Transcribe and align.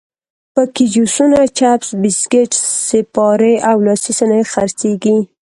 په 0.53 0.63
کې 0.73 0.83
جوسونه، 0.93 1.39
چپس، 1.57 1.87
بسکیټ، 2.01 2.51
سیپارې 2.87 3.53
او 3.69 3.75
لاسي 3.85 4.11
صنایع 4.19 4.45
خرڅېږي. 4.53 5.17